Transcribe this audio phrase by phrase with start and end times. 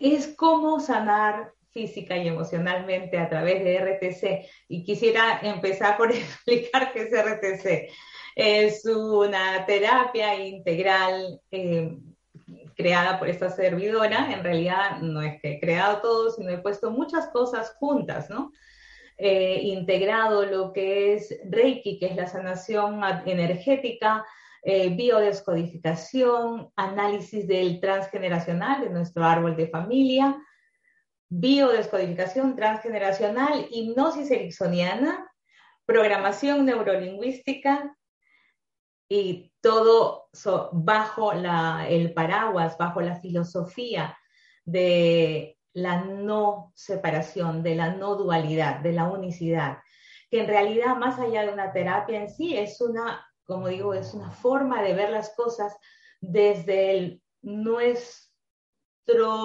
[0.00, 4.50] es cómo sanar física y emocionalmente a través de RTC.
[4.66, 7.94] Y quisiera empezar por explicar qué es RTC.
[8.34, 11.40] Es una terapia integral.
[11.52, 11.96] Eh,
[12.74, 16.90] creada por esta servidora, en realidad no es que he creado todo, sino he puesto
[16.90, 18.52] muchas cosas juntas, ¿no?
[19.16, 24.24] Eh, integrado lo que es Reiki, que es la sanación energética,
[24.62, 30.36] eh, biodescodificación, análisis del transgeneracional de nuestro árbol de familia,
[31.28, 35.30] biodescodificación transgeneracional, hipnosis ericksoniana,
[35.84, 37.96] programación neurolingüística,
[39.08, 40.28] y todo
[40.72, 44.16] bajo el paraguas, bajo la filosofía
[44.64, 49.78] de la no separación, de la no dualidad, de la unicidad,
[50.30, 54.14] que en realidad más allá de una terapia en sí es una, como digo, es
[54.14, 55.76] una forma de ver las cosas
[56.20, 58.28] desde el, nuestro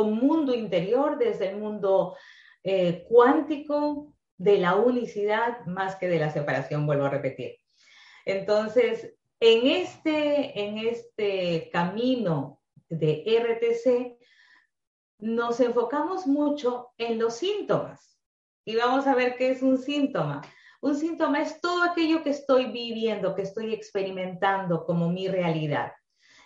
[0.06, 2.16] mundo interior, desde el mundo
[2.64, 7.58] eh, cuántico, de la unicidad más que de la separación, vuelvo a repetir.
[8.26, 14.20] Entonces, en este, en este camino de RTC,
[15.20, 18.18] nos enfocamos mucho en los síntomas.
[18.66, 20.42] Y vamos a ver qué es un síntoma.
[20.82, 25.92] Un síntoma es todo aquello que estoy viviendo, que estoy experimentando como mi realidad,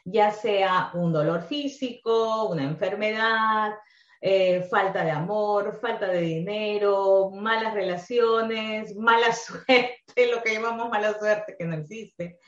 [0.06, 3.74] ya sea un dolor físico, una enfermedad,
[4.22, 11.18] eh, falta de amor, falta de dinero, malas relaciones, mala suerte, lo que llamamos mala
[11.20, 12.40] suerte que no existe,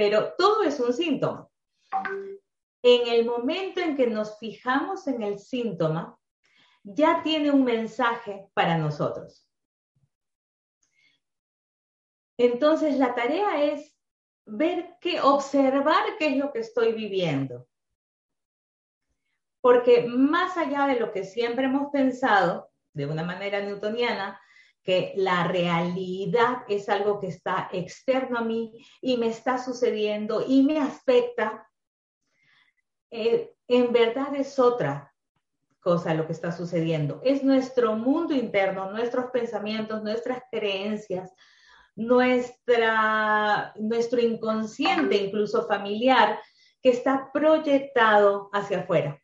[0.00, 1.46] pero todo es un síntoma.
[2.82, 6.18] En el momento en que nos fijamos en el síntoma,
[6.82, 9.46] ya tiene un mensaje para nosotros.
[12.38, 13.94] Entonces, la tarea es
[14.46, 17.68] ver qué, observar qué es lo que estoy viviendo.
[19.60, 24.40] Porque más allá de lo que siempre hemos pensado, de una manera newtoniana,
[24.82, 30.62] que la realidad es algo que está externo a mí y me está sucediendo y
[30.62, 31.68] me afecta,
[33.10, 35.12] eh, en verdad es otra
[35.80, 37.20] cosa lo que está sucediendo.
[37.24, 41.32] Es nuestro mundo interno, nuestros pensamientos, nuestras creencias,
[41.96, 46.40] nuestra, nuestro inconsciente, incluso familiar,
[46.82, 49.20] que está proyectado hacia afuera.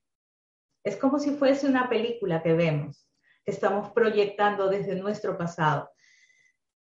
[0.84, 3.06] Es como si fuese una película que vemos
[3.46, 5.90] estamos proyectando desde nuestro pasado.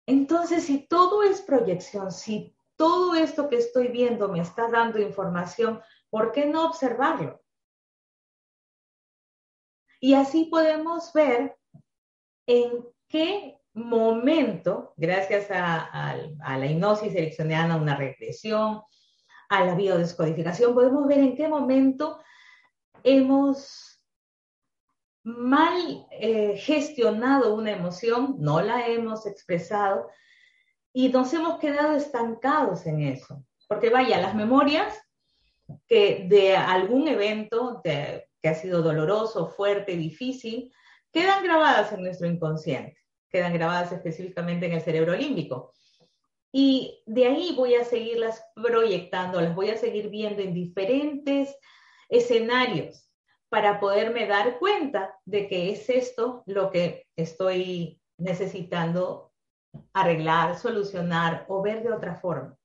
[0.06, 5.82] Entonces, si todo es proyección, si todo esto que estoy viendo me está dando información,
[6.10, 7.42] ¿por qué no observarlo?
[10.00, 11.58] Y así podemos ver
[12.46, 16.18] en qué momento, gracias a,
[16.58, 18.82] la hipnosis ericksoniana, una regresión,
[19.50, 22.20] a la biodescodificación, podemos ver en qué momento
[23.04, 23.93] hemos
[25.24, 30.10] mal eh, gestionado una emoción, no la hemos expresado
[30.92, 33.44] y nos hemos quedado estancados en eso.
[33.68, 34.94] Porque vaya, las memorias
[35.88, 40.72] que de algún evento que ha sido doloroso, fuerte, difícil,
[41.12, 42.98] quedan grabadas en nuestro inconsciente,
[43.30, 45.74] quedan grabadas específicamente en el cerebro límbico.
[46.52, 51.56] Y de ahí voy a seguirlas proyectando, las voy a seguir viendo en diferentes
[52.10, 53.03] escenarios
[53.54, 59.32] para poderme dar cuenta de que es esto lo que estoy necesitando
[59.94, 62.58] arreglar, solucionar o ver de otra forma.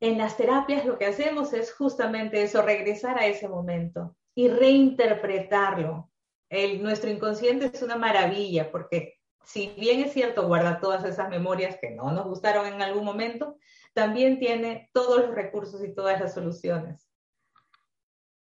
[0.00, 6.10] En las terapias lo que hacemos es justamente eso, regresar a ese momento y reinterpretarlo.
[6.50, 11.78] El, nuestro inconsciente es una maravilla porque si bien es cierto, guarda todas esas memorias
[11.80, 13.56] que no nos gustaron en algún momento,
[13.94, 17.07] también tiene todos los recursos y todas las soluciones.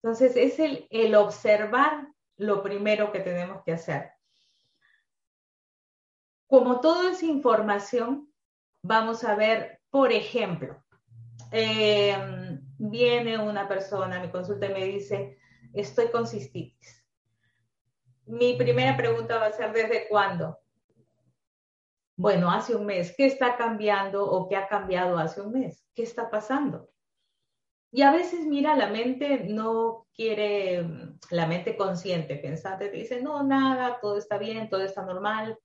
[0.03, 0.59] Entonces, es
[0.91, 4.13] el, observar lo primero que tenemos que hacer.
[6.47, 8.33] Como todo es información,
[8.83, 10.83] vamos a ver, por ejemplo,
[11.51, 15.39] em, viene una persona a mi consulta y me dice,
[15.75, 17.05] estoy con cistitis.
[18.27, 20.59] Mi primera pregunta va a ser, ¿desde cuándo?
[22.17, 25.87] Bueno, hace un mes, ¿qué está cambiando o qué ha cambiado hace un mes?
[25.95, 26.89] ¿Qué está pasando?
[27.91, 30.87] Y a veces, mira, la mente no quiere,
[31.31, 35.59] la mente consciente, pensante, te dice, no, nada, todo está bien, todo está normal,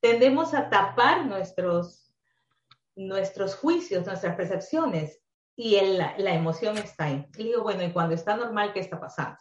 [0.00, 2.12] tendemos a tapar nuestros,
[2.96, 5.22] nuestros juicios, nuestras percepciones
[5.56, 7.26] y la emoción está ahí.
[7.38, 9.38] Y digo, bueno, y cuando está normal, ¿qué está pasando?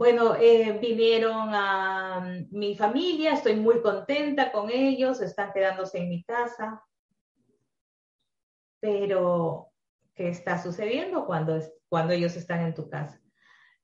[0.00, 6.24] Bueno, eh, vinieron a mi familia, estoy muy contenta con ellos, están quedándose en mi
[6.24, 6.82] casa.
[8.80, 9.69] Pero,
[10.20, 11.58] ¿qué está sucediendo cuando,
[11.88, 13.18] cuando ellos están en tu casa?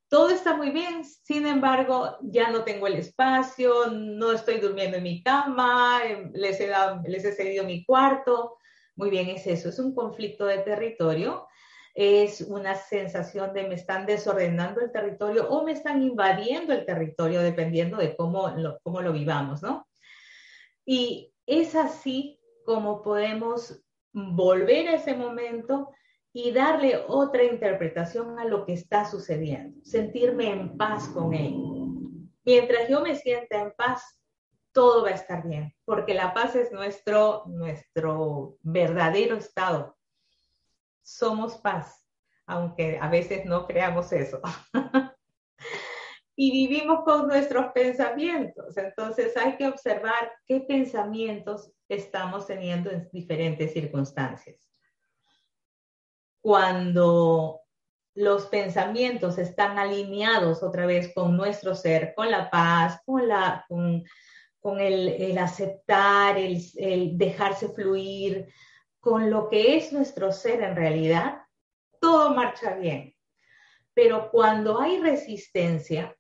[0.09, 5.03] todo está muy bien, sin embargo, ya no tengo el espacio, no estoy durmiendo en
[5.03, 6.71] mi cama, em, les he,
[7.07, 8.57] les he cedido mi cuarto.
[8.95, 11.49] Muy bien, es eso, es un conflicto de territorio,
[11.93, 17.41] es una sensación de me están desordenando el territorio o me están invadiendo el territorio,
[17.41, 19.89] dependiendo de cómo lo, cómo lo vivamos, ¿no?
[20.85, 23.83] Y es así como podemos
[24.13, 25.91] volver a ese momento
[26.39, 31.57] y darle otra interpretación a lo que está sucediendo, sentirme en paz con él.
[32.45, 34.21] Mientras yo me sienta en paz,
[34.71, 39.97] todo va a estar bien, porque la paz es nuestro, nuestro verdadero estado.
[41.01, 42.07] Somos paz,
[42.45, 44.43] aunque a veces no creamos eso.
[46.37, 48.77] y vivimos con nuestros pensamientos.
[48.77, 54.76] Entonces hay que observar qué pensamientos estamos teniendo en diferentes circunstancias
[56.47, 57.63] cuando
[58.15, 64.81] los pensamientos están alineados otra vez con nuestro ser, con la paz, con, la, con,
[64.81, 68.47] el, aceptar, el, el dejarse fluir,
[69.01, 71.43] con lo que es nuestro ser en realidad,
[72.01, 73.17] todo marcha bien.
[73.93, 76.17] Pero cuando hay resistencia,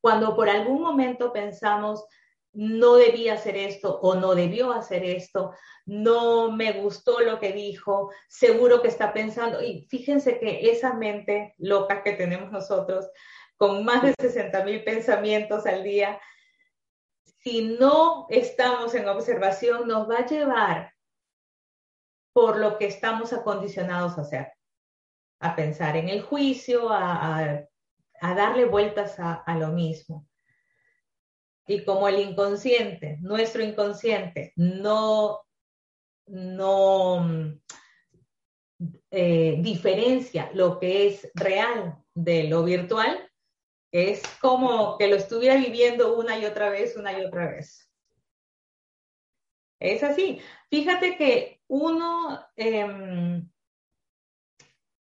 [0.00, 2.06] cuando por algún momento pensamos,
[2.54, 5.52] no debía hacer esto o no debió hacer esto,
[5.86, 11.54] no me gustó lo que dijo, seguro que está pensando, y fíjense que esa mente
[11.58, 13.08] loca que tenemos nosotros,
[13.56, 16.20] con más de 60 mil pensamientos al día,
[17.42, 20.94] si no estamos en observación, nos va a llevar
[22.32, 24.52] por lo que estamos acondicionados a hacer,
[25.40, 27.66] a pensar en el juicio, a,
[28.20, 30.26] darle vueltas a lo mismo.
[31.66, 35.40] Y como el inconsciente, nuestro inconsciente, no,
[36.26, 37.26] no
[39.10, 43.30] eh, diferencia lo que es real de lo virtual,
[43.92, 47.88] es como que lo estuviera viviendo una y otra vez, una y otra vez.
[49.80, 50.40] Es así.
[50.68, 53.48] Fíjate que uno, em,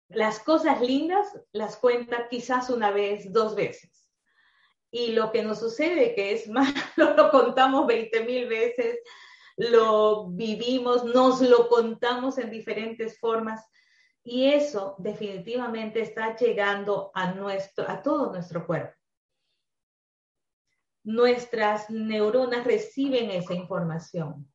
[0.08, 4.01] las cosas lindas las cuenta quizás una vez, dos veces
[4.92, 6.70] y lo que nos sucede, que es malo,
[7.16, 9.00] lo contamos 20 mil veces,
[9.56, 13.66] lo vivimos, nos lo contamos en diferentes formas
[14.22, 18.94] y eso definitivamente está llegando a, nuestro, a todo nuestro cuerpo.
[21.04, 24.48] Nuestras neuronas reciben esa información.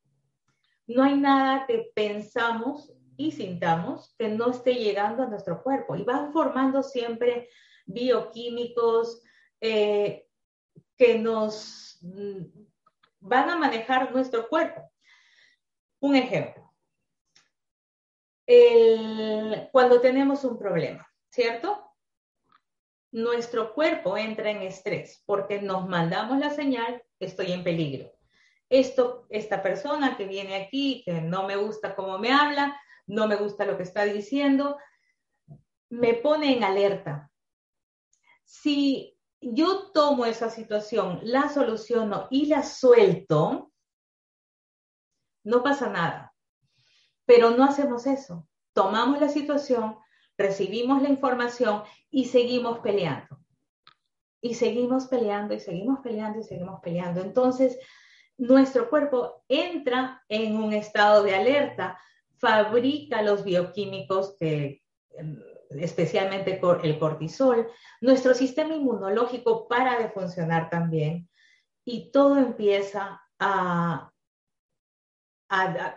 [0.86, 6.04] No hay nada que pensamos y sintamos que no esté llegando a nuestro cuerpo y
[6.04, 7.50] van formando siempre
[7.84, 9.22] bioquímicos,
[9.60, 10.27] eh,
[10.98, 12.42] que nos mm,
[13.20, 14.90] van a manejar nuestro cuerpo.
[16.00, 16.64] Un ejemplo.
[19.72, 21.88] cuando tenemos un problema, ¿cierto?
[23.10, 28.12] nuestro cuerpo entra en estrés porque nos mandamos la señal, estoy en peligro.
[28.68, 33.36] Esto, esta persona que viene aquí, que no me gusta cómo me habla, no me
[33.36, 34.76] gusta lo que está diciendo,
[35.88, 37.30] me pone en alerta.
[38.44, 43.72] Si yo tomo esa situación, la soluciono y la suelto,
[45.44, 46.34] no pasa nada.
[47.24, 48.46] Pero no hacemos eso.
[48.72, 49.96] Tomamos la situación,
[50.36, 53.38] recibimos la información y seguimos peleando.
[54.40, 57.20] Y seguimos peleando y seguimos peleando y seguimos peleando.
[57.20, 57.78] Entonces,
[58.36, 61.98] nuestro cuerpo entra en un estado de alerta,
[62.36, 67.68] fabrica los bioquímicos que em, especialmente el cortisol,
[68.00, 71.28] nuestro sistema inmunológico para de funcionar también
[71.84, 74.10] y todo empieza a,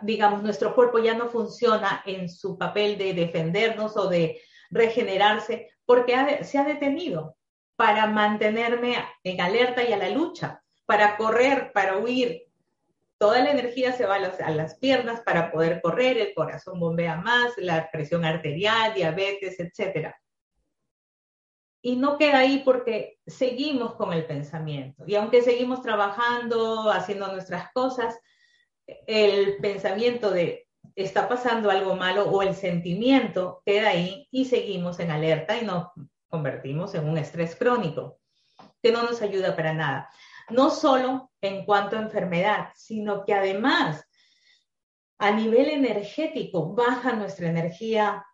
[0.02, 6.44] digamos, nuestro cuerpo ya no funciona en su papel de defendernos o de regenerarse porque
[6.44, 7.36] se ha detenido
[7.76, 12.42] para mantenerme en alerta y a la lucha, para correr, para huir.
[13.22, 17.52] Toda la energía se va a las, piernas para poder correr, el corazón bombea más,
[17.56, 20.12] la presión arterial, diabetes, etc.
[21.82, 25.04] Y no queda ahí porque seguimos con el pensamiento.
[25.06, 28.18] Y aunque seguimos trabajando, haciendo nuestras cosas,
[29.06, 35.12] el pensamiento de está pasando algo malo o el sentimiento queda ahí y seguimos en
[35.12, 35.90] alerta y nos
[36.26, 38.18] convertimos en un estrés crónico
[38.82, 40.10] que no nos ayuda para nada.
[40.50, 44.04] No solo en cuanto a enfermedad, sino que además
[45.22, 48.26] a nivel energético baja nuestra energía.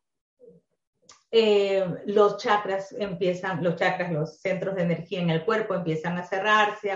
[1.31, 6.23] Eh, los chakras empiezan, los chakras, los centros de energía en el cuerpo empiezan a
[6.23, 6.91] cerrarse,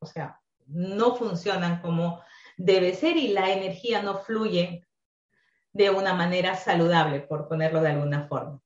[0.00, 2.20] o sea, no funcionan como
[2.56, 4.84] debe ser y la energía no fluye
[5.72, 8.60] de una manera saludable, por ponerlo de alguna forma.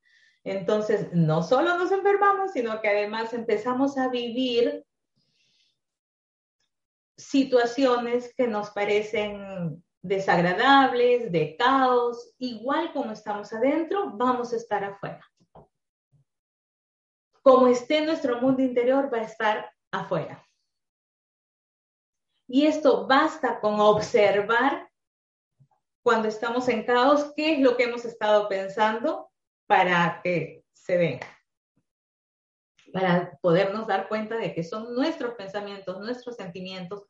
[0.45, 4.87] Entonces, no solo nos enfermamos, sino que además empezamos a vivir
[7.25, 15.25] situaciones que nos parecen desagradables, de caos, igual como estamos adentro, vamos a estar afuera.
[17.43, 20.47] Como esté nuestro mundo interior, va a estar afuera.
[22.49, 24.91] Y esto basta con observar
[26.03, 29.31] cuando estamos en caos, qué es lo que hemos estado pensando
[29.67, 31.40] para que se vea.
[32.93, 37.07] Para podernos dar cuenta de que son nuestros pensamientos, nuestros sentimientos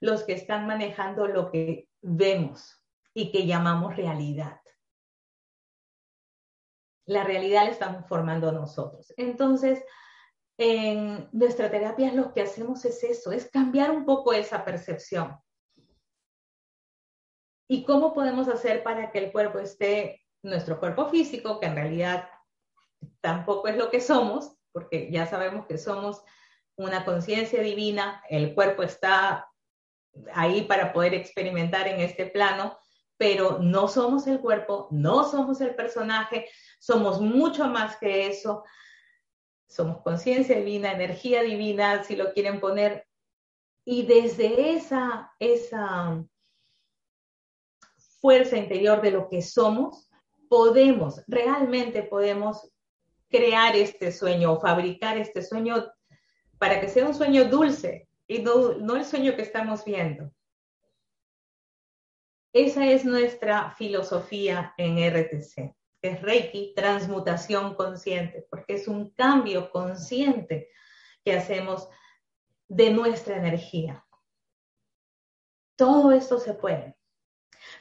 [0.00, 2.82] los que están manejando lo que vemos
[3.14, 4.60] y que llamamos realidad.
[7.06, 9.12] La realidad la estamos formando nosotros.
[9.16, 9.82] Entonces,
[10.58, 15.38] en nuestra terapia lo que hacemos es eso, es cambiar un poco esa percepción.
[17.68, 22.28] ¿Y cómo podemos hacer para que el cuerpo esté, nuestro cuerpo físico, que en realidad
[23.20, 26.22] tampoco es lo que somos, porque ya sabemos que somos
[26.76, 29.50] una conciencia divina, el cuerpo está
[30.34, 32.76] ahí para poder experimentar en este plano,
[33.16, 38.64] pero no somos el cuerpo, no somos el personaje, somos mucho más que eso.
[39.66, 43.06] Somos conciencia divina, energía divina, si lo quieren poner.
[43.82, 46.22] Y desde esa, esa
[48.20, 50.10] fuerza interior de lo que somos,
[50.50, 52.75] podemos, realmente podemos
[53.28, 55.86] crear este sueño o fabricar este sueño
[56.58, 60.32] para que sea un sueño dulce y no, no el sueño que estamos viendo.
[62.52, 70.70] Esa es nuestra filosofía en RTC, es Reiki, transmutación consciente, porque es un cambio consciente
[71.24, 71.88] que hacemos
[72.68, 74.04] de nuestra energía.
[75.76, 76.95] Todo esto se puede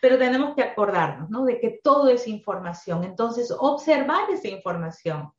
[0.05, 1.45] pero tenemos que acordarnos, ¿no?
[1.45, 3.03] De que todo es información.
[3.03, 5.33] Entonces, observar esa información.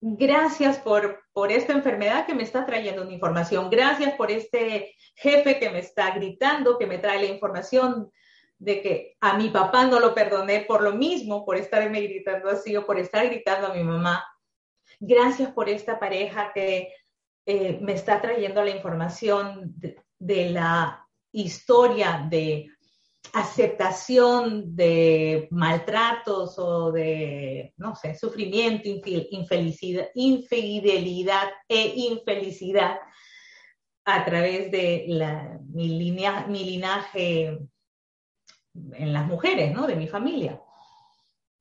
[0.00, 3.68] Gracias por, por esta enfermedad que me está trayendo una información.
[3.68, 8.10] Gracias por este jefe que me está gritando, que me trae la información
[8.56, 12.74] de que a mi papá no lo perdoné por lo mismo, por estarme gritando así
[12.78, 14.24] o por estar gritando a mi mamá.
[15.00, 16.94] Gracias por esta pareja que
[17.44, 19.74] eh, me está trayendo la información
[20.18, 22.70] de la historia de
[23.32, 28.88] aceptación de maltratos o de, no sé, sufrimiento,
[30.14, 32.98] infidelidad e infelicidad
[34.04, 35.06] a través de
[35.70, 36.12] mi,
[36.48, 37.58] mi linaje
[38.74, 39.86] en las mujeres, ¿no?
[39.86, 40.60] De mi familia.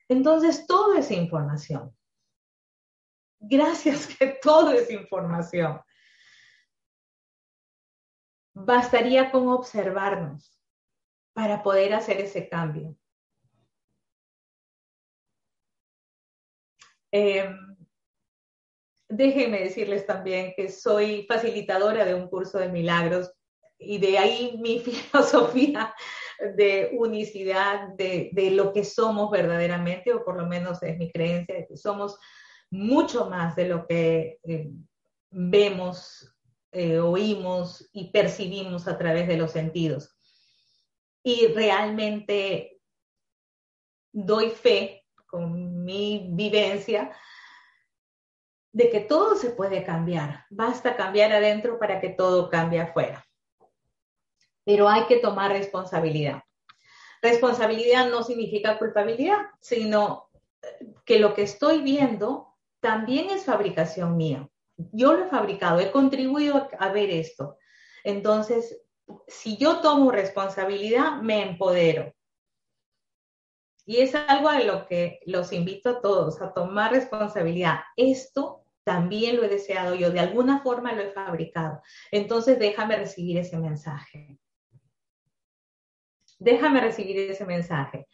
[0.09, 1.95] Entonces, toda esa información.
[3.39, 5.81] Gracias que todo es información.
[8.53, 10.60] Bastaría con observarnos
[11.33, 12.95] para poder hacer ese cambio.
[17.11, 17.75] Em,
[19.09, 23.31] déjenme decirles también que soy facilitadora de un curso de milagros
[23.77, 24.79] y de ahí mi
[25.11, 25.93] filosofía
[26.55, 31.67] de unicidad, de, lo que somos verdaderamente, o por lo menos es mi creencia, de
[31.67, 32.17] que somos
[32.71, 34.71] mucho más de lo que eh,
[35.29, 36.35] vemos,
[36.71, 40.17] eh, oímos y percibimos a través de los sentidos.
[41.23, 42.79] Y realmente
[44.11, 47.11] doy fe con mi vivencia
[48.73, 50.45] de que todo se puede cambiar.
[50.49, 53.25] Basta cambiar adentro para que todo cambie afuera.
[54.63, 56.43] Pero hay que tomar responsabilidad.
[57.21, 60.29] Responsabilidad no significa culpabilidad, sino
[61.05, 64.49] que lo que estoy viendo también es fabricación mía.
[64.91, 67.57] Yo lo he fabricado, he contribuido a ver esto.
[68.03, 68.81] Entonces,
[69.27, 72.13] si yo tomo responsabilidad, me empodero.
[73.85, 77.81] Y es algo a lo que los invito a todos, a tomar responsabilidad.
[77.95, 81.81] Esto también lo he deseado yo, de alguna forma lo he fabricado.
[82.11, 84.39] Entonces déjame recibir ese mensaje.
[86.39, 88.07] Déjame recibir ese mensaje.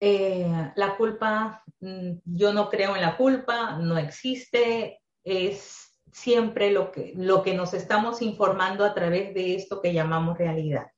[0.00, 6.92] Eh, la culpa, mm, yo no creo en la culpa, no existe, es siempre lo
[6.92, 10.92] que, lo que nos estamos informando a través de esto que llamamos realidad.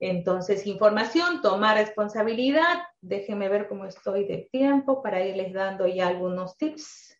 [0.00, 2.82] Entonces, información, tomar responsabilidad.
[3.00, 7.16] Déjenme ver cómo estoy de tiempo para irles dando ya algunos tips.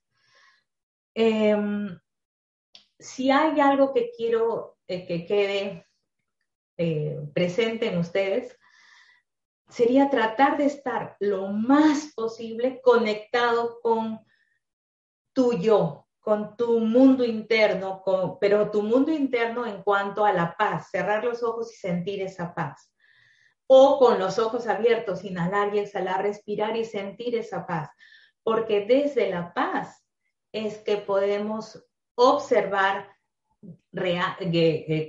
[1.15, 1.99] Em,
[2.99, 5.87] si hay algo que quiero eh, que quede
[6.79, 8.59] eh, presente en ustedes,
[9.69, 14.21] sería tratar de estar lo más posible conectado con
[15.33, 18.05] tu yo, con tu mundo interno,
[18.41, 22.55] pero tu mundo interno en cuanto a la paz, cerrar los ojos y sentir esa
[22.55, 22.95] paz.
[23.67, 27.91] O con los ojos abiertos, inhalar y exhalar, respirar y sentir esa paz.
[28.45, 30.07] Porque desde la paz
[30.53, 33.09] es que podemos observar,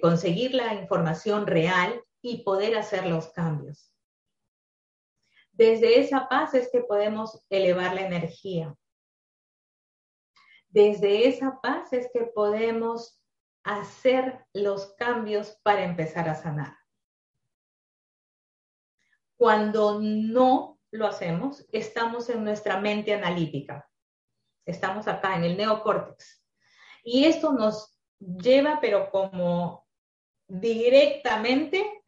[0.01, 3.93] conseguir la información real y poder hacer los cambios.
[5.51, 8.75] Desde esa paz es que podemos elevar la energía.
[10.71, 13.21] Desde esa paz es que podemos
[13.63, 16.77] hacer los cambios para empezar a sanar.
[19.37, 23.89] Cuando no lo hacemos, estamos en nuestra mente analítica.
[24.65, 26.41] Estamos acá en el neocórtex.
[27.03, 29.85] Y esto nos lleva, pero como
[30.47, 32.03] directamente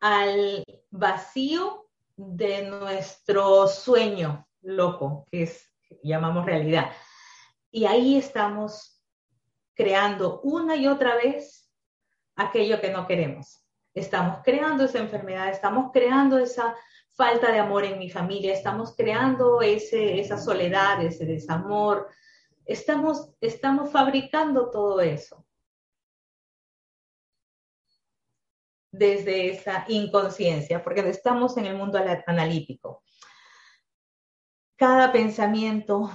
[0.00, 5.70] al vacío de nuestro sueño loco, que es,
[6.02, 6.90] llamamos realidad.
[7.70, 9.02] Y ahí estamos
[9.74, 11.70] creando una y otra vez
[12.36, 13.64] aquello que no queremos.
[13.94, 16.76] Estamos creando esa enfermedad, estamos creando esa
[17.12, 22.08] falta de amor en mi familia, estamos creando ese, esa soledad, ese desamor,
[22.64, 25.44] estamos, estamos fabricando todo eso.
[28.92, 33.02] desde esa inconsciencia, porque estamos en el mundo analítico.
[34.76, 36.10] Cada pensamiento,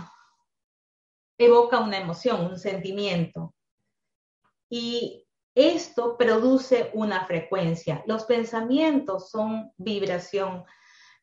[1.37, 3.53] evoca una emoción, un sentimiento.
[4.69, 8.03] Y esto produce una frecuencia.
[8.05, 10.65] Los pensamientos son vibración,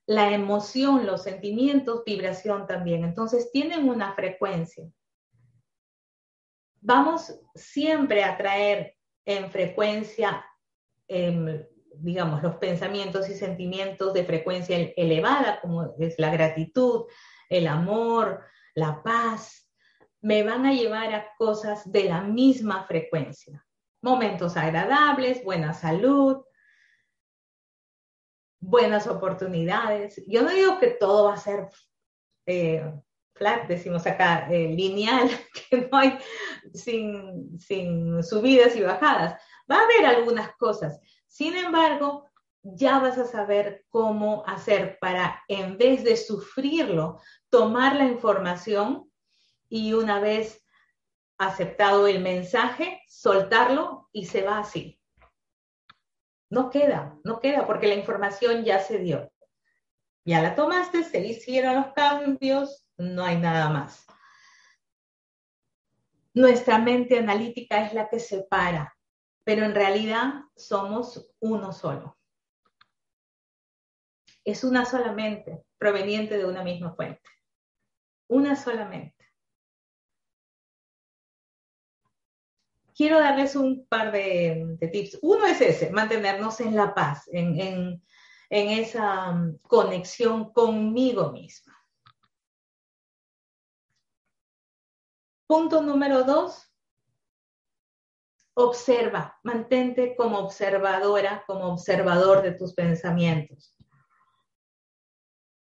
[0.06, 3.04] la emoción, los sentimientos, vibración también.
[3.04, 4.90] Entonces tienen una frecuencia.
[6.80, 10.44] Vamos siempre a traer en frecuencia,
[11.06, 17.04] em, digamos, los pensamientos y sentimientos de frecuencia elevada, como es la gratitud,
[17.48, 18.44] el amor,
[18.74, 19.61] la paz,
[20.22, 23.66] me van a llevar a cosas de la misma frecuencia.
[24.00, 26.44] Momentos agradables, buena salud,
[28.60, 30.22] buenas oportunidades.
[30.26, 31.68] Yo no digo que todo va a ser
[32.46, 32.92] eh,
[33.34, 35.28] flat, decimos acá, eh, lineal,
[35.70, 36.18] que no hay
[36.72, 39.40] sin, sin subidas y bajadas.
[39.70, 41.00] Va a haber algunas cosas.
[41.26, 42.30] Sin embargo,
[42.62, 49.11] ya vas a saber cómo hacer para, en vez de sufrirlo, tomar la información
[49.74, 50.62] y una vez
[51.38, 55.00] aceptado el mensaje, soltarlo y se va así.
[56.50, 59.32] No queda, no queda porque la información ya se dio.
[60.26, 64.06] Ya la tomaste, se hicieron los cambios, no hay nada más.
[66.34, 68.94] Nuestra mente analítica es la que separa,
[69.42, 72.18] pero en realidad somos uno solo.
[74.44, 77.22] Es una sola mente proveniente de una misma fuente.
[78.28, 79.21] Una sola mente.
[82.94, 85.18] Quiero darles un par de, tips.
[85.22, 88.02] Uno es ese, mantenernos en la paz, en,
[88.50, 91.74] esa um, conexión conmigo misma.
[95.46, 96.70] Punto número dos,
[98.54, 103.74] observa, mantente como observadora, como observador de tus pensamientos.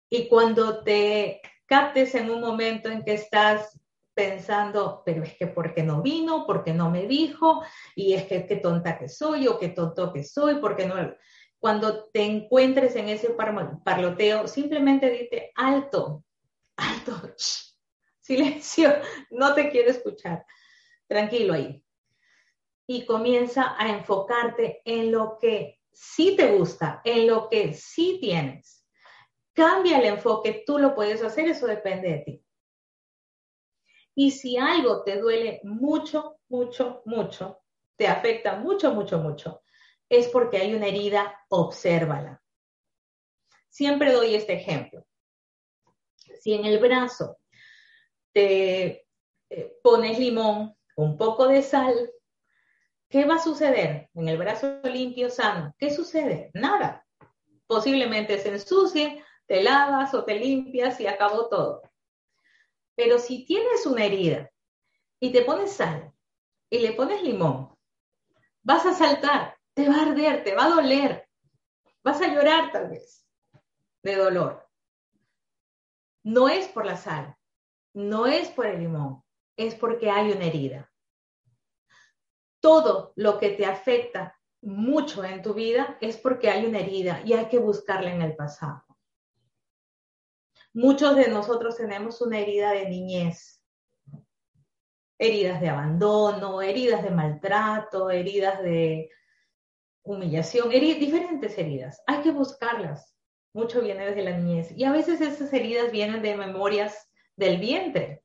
[0.09, 3.79] Y cuando te captes en un momento en que estás
[4.13, 6.45] pensando, pero es que ¿por qué no vino?
[6.45, 7.63] ¿Por qué no me dijo?
[7.95, 10.95] Y es que qué tonta que soy o qué tonto que soy, porque no...
[11.59, 13.35] Cuando te encuentres en ese
[13.85, 16.25] parloteo, simplemente dite alto,
[16.75, 17.33] alto,
[18.19, 18.93] silencio,
[19.31, 20.45] no te quiero escuchar.
[21.07, 21.81] Tranquilo ahí.
[22.85, 28.85] Y comienza a enfocarte en lo que sí te gusta, en lo que sí tienes.
[29.53, 32.42] Cambia el enfoque, tú lo puedes hacer, eso depende de ti.
[34.15, 37.61] Y si algo te duele mucho, mucho, mucho,
[37.95, 39.63] te afecta mucho, mucho, mucho,
[40.09, 42.41] es porque hay una herida, obsérvala.
[43.69, 45.05] Siempre doy este ejemplo.
[46.39, 47.37] Si en el brazo
[48.31, 49.07] te
[49.49, 52.11] eh, pones limón, un poco de sal,
[53.09, 55.73] ¿qué va a suceder en el brazo limpio, sano?
[55.77, 56.51] ¿Qué sucede?
[56.53, 57.05] Nada.
[57.65, 61.81] Posiblemente se ensucie, te lavas o te limpias y acabó todo.
[62.95, 64.51] Pero si tienes una herida
[65.19, 66.13] y te pones sal
[66.69, 67.75] y le pones limón,
[68.61, 71.27] vas a saltar, te va a arder, te va a doler,
[72.03, 73.27] vas a llorar tal vez
[74.03, 74.67] de dolor.
[76.23, 77.35] No es por la sal,
[77.93, 79.23] no es por el limón,
[79.57, 80.91] es porque hay una herida.
[82.59, 87.33] Todo lo que te afecta mucho en tu vida es porque hay una herida y
[87.33, 88.83] hay que buscarla en el pasado.
[90.73, 93.63] Muchos de nosotros tenemos una herida de niñez,
[95.19, 99.11] heridas de abandono, heridas de maltrato, heridas de
[100.01, 102.01] humillación, diferentes heridas.
[102.07, 103.15] Hay que buscarlas.
[103.53, 104.71] Mucho viene desde la niñez.
[104.75, 108.23] Y a veces esas heridas vienen de memorias del vientre.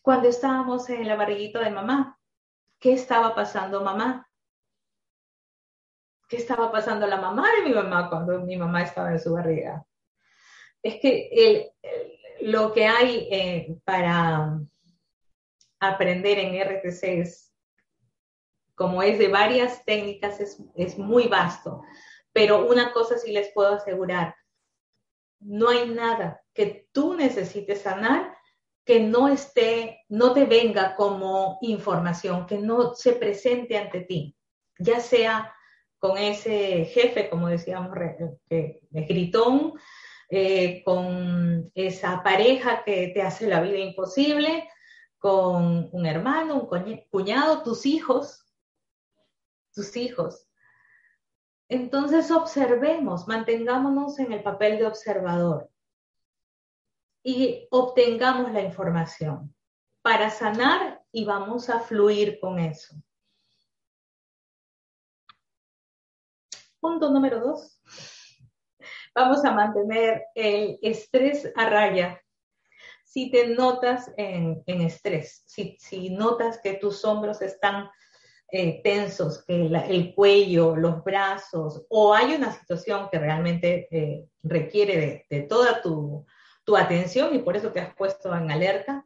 [0.00, 2.18] Cuando estábamos en la barriguita de mamá,
[2.78, 4.26] ¿qué estaba pasando mamá?
[6.26, 9.84] ¿Qué estaba pasando la mamá de mi mamá cuando mi mamá estaba en su barriga?
[10.82, 11.72] Es que
[12.40, 14.60] lo que hay eh, para
[15.78, 17.50] aprender en RTC es
[18.74, 21.82] como es de varias técnicas, es, muy vasto.
[22.32, 24.34] Pero una cosa sí les puedo asegurar,
[25.40, 28.34] no hay nada que tú necesites sanar
[28.84, 34.34] que no esté, no te venga como información, que no se presente ante ti,
[34.78, 35.54] ya sea
[35.98, 37.92] con ese jefe, como decíamos,
[38.48, 39.74] que es gritón,
[40.30, 44.68] eh, con esa pareja que te hace la vida imposible,
[45.18, 48.46] con un hermano, un cuñado, tus hijos,
[49.74, 50.48] tus hijos.
[51.68, 55.68] Entonces observemos, mantengámonos en el papel de observador
[57.22, 59.54] y obtengamos la información
[60.02, 62.94] para sanar y vamos a fluir con eso.
[66.80, 67.79] Punto número dos.
[69.14, 72.20] Vamos a mantener el estrés a raya.
[73.04, 77.90] Si te notas en, estrés, si, si notas que tus hombros están
[78.52, 85.26] eh, tensos, que el cuello, los brazos, o hay una situación que realmente eh, requiere
[85.28, 86.26] de, toda tu,
[86.76, 89.04] atención y por eso te has puesto en alerta,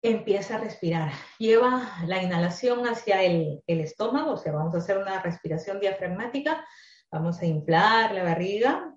[0.00, 1.12] empieza a respirar.
[1.38, 6.64] Lleva la inhalación hacia el, el, estómago, o sea, vamos a hacer una respiración diafragmática,
[7.10, 8.94] vamos a inflar la barriga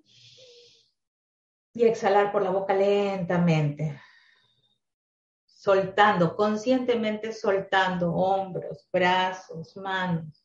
[1.74, 4.00] y exhalar por la boca lentamente
[5.62, 10.43] soltando, conscientemente soltando hombros, brazos, manos.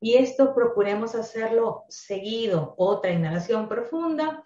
[0.00, 2.74] Y esto procuremos hacerlo seguido.
[2.78, 4.42] Otra inhalación profunda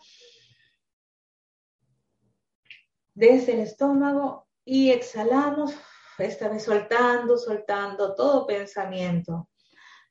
[3.15, 5.73] desde el estómago y exhalamos,
[6.19, 9.49] esta vez soltando, soltando todo pensamiento,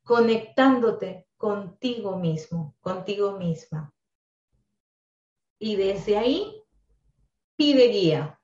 [0.05, 3.93] conectándote contigo mismo, contigo misma.
[5.59, 6.63] Y desde ahí
[7.57, 8.39] pide guía,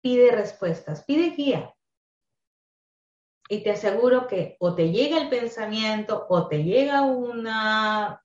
[0.00, 1.74] pide respuestas, pide guía.
[3.48, 8.24] Y te aseguro que o te llega el pensamiento o te llega una,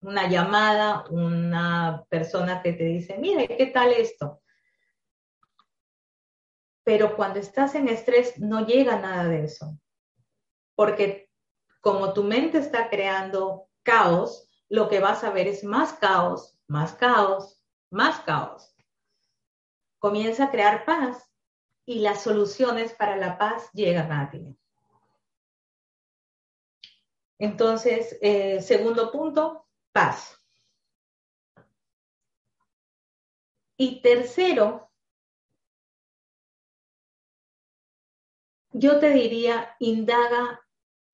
[0.00, 4.42] una llamada, una persona que te dice, mire, ¿qué tal esto?
[6.84, 9.78] Pero cuando estás en estrés no llega nada de eso.
[10.74, 11.30] Porque
[11.80, 16.94] como tu mente está creando caos, lo que vas a ver es más caos, más
[16.94, 18.72] caos, más caos
[20.02, 21.30] comienza a crear paz
[21.86, 24.58] y las soluciones para la paz llegan a ti.
[27.38, 30.36] Entonces, eh, segundo punto, paz.
[33.76, 34.91] Y tercero,
[38.72, 40.60] yo te diría, indaga,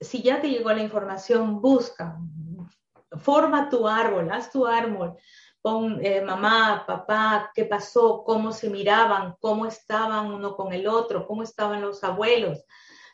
[0.00, 2.18] si ya te llegó la información, busca,
[3.18, 5.16] forma tu árbol, haz tu árbol,
[5.60, 11.26] pon eh, mamá, papá, qué pasó, cómo se miraban, cómo estaban uno con el otro,
[11.26, 12.64] cómo estaban los abuelos,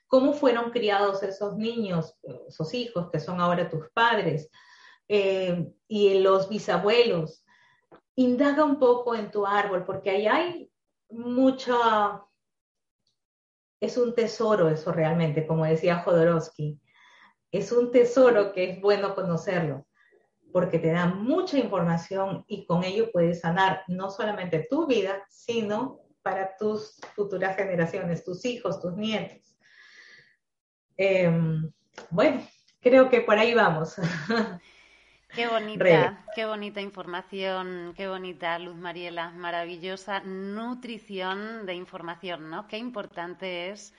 [0.06, 2.14] cómo fueron criados esos niños,
[2.46, 4.50] esos hijos que son ahora tus padres,
[5.08, 7.44] eh, y los bisabuelos.
[8.16, 10.70] Indaga un poco en tu árbol, porque ahí hay
[11.10, 12.22] mucha
[13.80, 16.80] es un tesoro eso realmente, como decía Jodorowsky.
[17.50, 19.86] Es un tesoro que es bueno conocerlo,
[20.52, 26.00] porque te da mucha información y con ello puedes sanar no solamente tu vida, sino
[26.22, 29.56] para tus futuras generaciones, tus hijos, tus nietos.
[30.96, 31.70] Em,
[32.10, 32.46] bueno,
[32.80, 33.96] creo que por ahí vamos.
[35.34, 42.68] Qué bonita, qué bonita información, qué bonita Luz Mariela, maravillosa nutrición de información, ¿no?
[42.68, 43.92] Qué importante es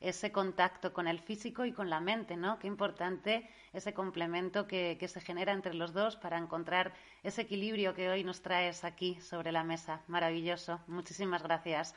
[0.00, 2.60] ese contacto con el físico y con la mente, ¿no?
[2.60, 6.92] Qué importante ese complemento que, que, se genera entre los dos para encontrar
[7.24, 10.02] ese equilibrio que hoy nos traes aquí sobre la mesa.
[10.06, 10.78] Maravilloso.
[10.86, 11.96] Muchísimas gracias.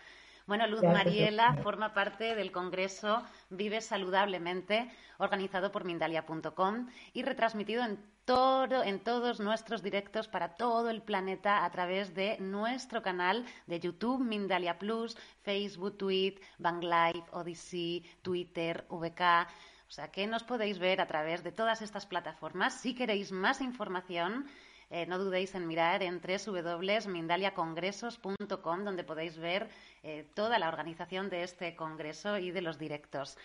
[0.49, 3.21] Bueno, Luz Mariela forma parte del Congreso
[3.51, 7.99] Vive Saludablemente, organizado por Mindalia.com y retransmitido en,
[8.29, 13.79] todo, en todos nuestros directos para todo el planeta a través de nuestro canal de
[13.79, 19.47] YouTube, Mindalia Plus, Facebook, Tweet, Bang Live, Odyssey, Twitter, VK.
[19.87, 22.79] O sea que nos podéis ver a través de todas estas plataformas.
[22.79, 24.45] Si queréis más información,
[24.91, 29.71] eh, no dudéis en mirar en www.mindaliacongresos.com, donde podéis ver
[30.03, 33.39] eh, toda la organización de este congreso y de los directos.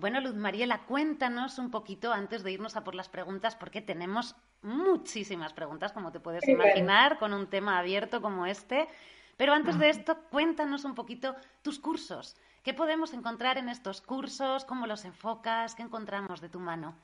[0.00, 4.34] Bueno, Luz Mariela, cuéntanos un poquito antes de irnos a por las preguntas, porque tenemos
[4.62, 8.88] muchísimas preguntas, como te puedes imaginar, con un tema abierto como este.
[9.36, 12.34] Pero antes de esto, cuéntanos un poquito tus cursos.
[12.62, 14.64] ¿Qué podemos encontrar en estos cursos?
[14.64, 15.74] ¿Cómo los enfocas?
[15.74, 16.96] ¿Qué encontramos de tu mano?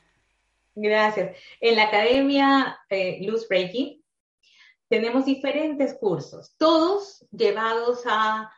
[0.74, 1.37] Gracias.
[1.61, 4.02] En la Academia eh, Luz Reiki
[4.88, 8.50] tenemos diferentes cursos, todos llevados a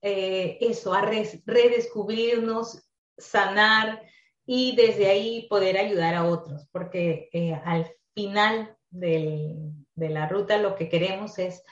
[0.00, 2.89] eh, eso, a redescubrirnos,
[3.20, 4.02] sanar
[4.44, 10.74] y desde ahí poder ayudar a otros, porque eh, al final de la ruta lo
[10.74, 11.62] que queremos es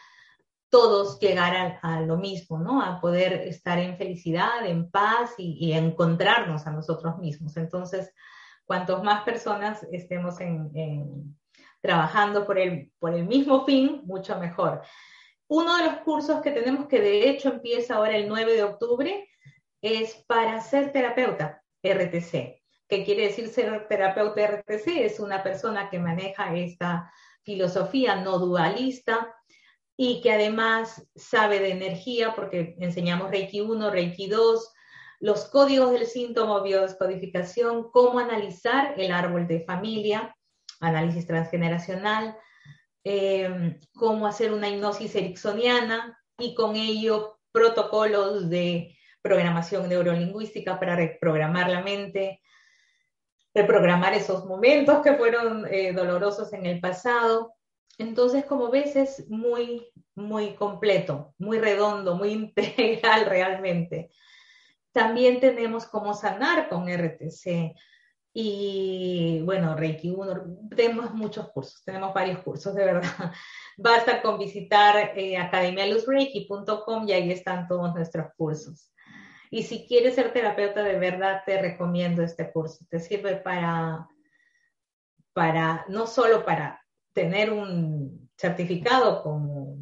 [0.70, 2.82] todos llegar a, lo mismo, ¿no?
[2.82, 7.56] A poder estar en felicidad, en paz y, encontrarnos a nosotros mismos.
[7.56, 8.12] Entonces,
[8.66, 10.36] cuantos más personas estemos
[11.80, 14.82] trabajando por el, por el mismo fin, mucho mejor.
[15.48, 19.27] Uno de los cursos que tenemos que de hecho empieza ahora el 9 de octubre
[19.82, 22.62] es para ser terapeuta RTC.
[22.88, 25.04] ¿Qué quiere decir ser terapeuta RTC?
[25.04, 27.12] Es una persona que maneja esta
[27.42, 29.34] filosofía no dualista
[29.96, 34.72] y que además sabe de energía porque enseñamos Reiki 1, Reiki 2,
[35.20, 40.36] los códigos del síntoma, biodescodificación, cómo analizar el árbol de familia,
[40.80, 42.36] análisis transgeneracional,
[43.02, 51.70] em, cómo hacer una hipnosis ericksoniana y con ello protocolos de programación neurolingüística para reprogramar
[51.70, 52.40] la mente,
[53.54, 57.54] reprogramar esos momentos que fueron eh, dolorosos en el pasado.
[57.98, 64.10] Entonces, como ves, es muy, muy completo, muy redondo, muy integral realmente.
[64.92, 67.74] También tenemos cómo sanar con RTC.
[68.32, 73.32] Y bueno, Reiki 1, tenemos muchos cursos, tenemos varios cursos, de verdad.
[73.76, 78.92] Basta con visitar eh, academialuzreiki.com y ahí están todos nuestros cursos.
[79.50, 82.84] Y si quieres ser terapeuta, de verdad te recomiendo este curso.
[82.88, 84.08] Te sirve para,
[85.32, 89.78] para no solo para tener un certificado como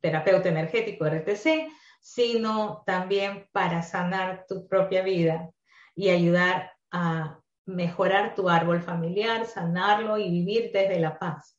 [0.00, 5.50] terapeuta energético RTC, sino también para sanar tu propia vida
[5.94, 11.56] y ayudar a mejorar tu árbol familiar, sanarlo y vivir desde la paz.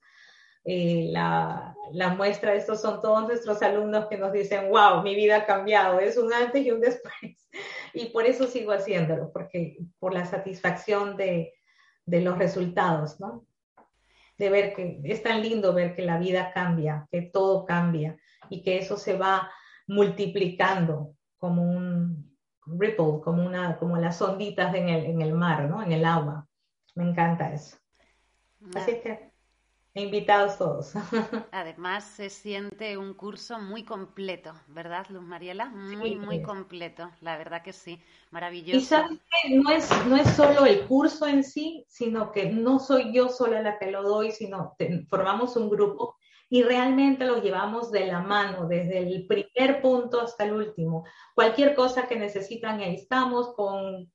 [0.63, 5.37] Eh, la, la, muestra estos son todos nuestros alumnos que nos dicen, wow, mi vida
[5.37, 7.13] ha cambiado, es un antes y un después.
[7.93, 11.53] Y por eso sigo haciéndolo, porque por la satisfacción de,
[12.05, 13.45] de los resultados, ¿no?
[14.37, 18.17] De ver que es tan lindo ver que la vida cambia, que todo cambia
[18.49, 19.51] y que eso se va
[19.87, 25.83] multiplicando como un ripple, como, una, como las onditas en el, en el mar, ¿no?
[25.83, 26.47] En el agua.
[26.95, 27.77] Me encanta eso.
[28.73, 29.30] Así que
[29.93, 30.93] invitados todos.
[31.51, 35.65] Además, se siente un curso muy completo, ¿verdad, Luz Mariela?
[35.65, 38.01] Muy, muy completo, la verdad que sí,
[38.31, 38.77] maravilloso.
[38.77, 43.13] Y sabes no es, no es solo el curso en sí, sino que no soy
[43.13, 44.75] yo sola la que lo doy, sino
[45.09, 46.17] formamos un grupo
[46.49, 51.05] y realmente lo llevamos de la mano, desde el primer punto hasta el último.
[51.33, 54.11] Cualquier cosa que necesitan, ahí estamos, con,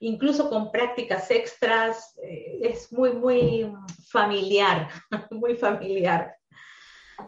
[0.00, 3.72] incluso con prácticas extras, eh, es muy, muy
[4.08, 4.88] familiar,
[5.30, 6.36] muy familiar.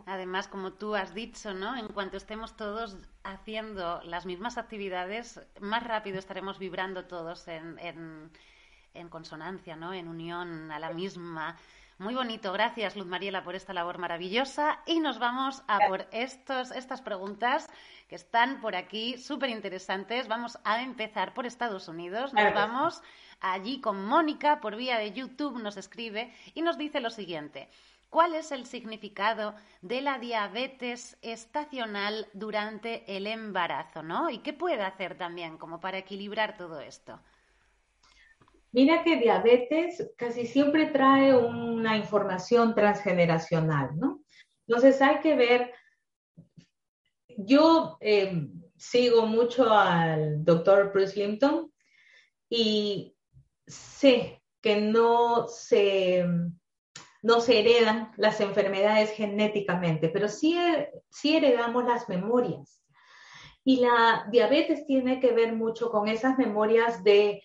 [0.07, 1.77] Además, como tú has dicho, ¿no?
[1.77, 8.31] En cuanto estemos todos haciendo las mismas actividades, más rápido estaremos vibrando todos en, en,
[8.95, 9.93] en consonancia, ¿no?
[9.93, 11.57] En unión a la misma.
[11.99, 16.71] Muy bonito, gracias Luz Mariela por esta labor maravillosa y nos vamos a por estos,
[16.71, 17.71] estas preguntas
[18.07, 20.29] que están por aquí súper interesantes.
[20.29, 23.03] Vamos a empezar por Estados Unidos, nos vamos
[23.41, 27.71] allí con Mónica por vía de YouTube, nos escribe y nos dice lo siguiente.
[28.11, 34.29] ¿Cuál es el significado de la diabetes estacional durante el embarazo, ¿no?
[34.29, 37.19] ¿Y qué puede hacer también como para equilibrar todo esto?
[38.77, 44.21] Mira que diabetes casi siempre trae una información transgeneracional, ¿no?
[44.67, 45.73] Entonces hay que ver,
[47.39, 51.73] yo eh, sigo mucho al doctor Bruce Limpton
[52.51, 53.17] y
[53.67, 56.27] sé que no se
[57.23, 60.55] no se heredan las enfermedades genéticamente, pero sí,
[61.09, 62.85] sí heredamos las memorias.
[63.65, 67.43] Y la diabetes tiene que ver mucho con esas memorias de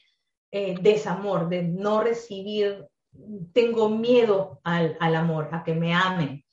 [0.52, 2.88] eh, desamor, de no recibir,
[3.54, 6.44] tengo miedo al, amor, a que me amen.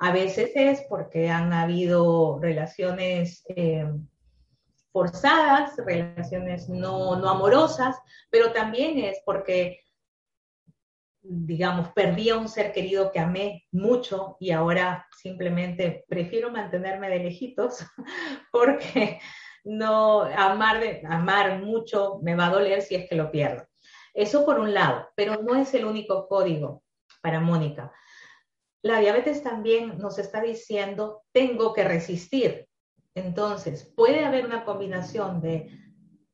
[0.00, 3.86] A veces es porque han habido relaciones eh,
[4.92, 7.96] forzadas, relaciones no, no amorosas,
[8.30, 9.80] pero también es porque
[11.26, 17.20] digamos, perdí a un ser querido que amé mucho y ahora simplemente prefiero mantenerme de
[17.20, 17.78] lejitos
[18.52, 19.20] porque
[19.64, 23.66] no amar, amar mucho me va a doler si es que lo pierdo.
[24.12, 26.82] Eso por un lado, pero no es el único código
[27.20, 27.92] para Mónica.
[28.82, 32.68] La diabetes también nos está diciendo, tengo que resistir.
[33.14, 35.70] Entonces, puede haber una combinación de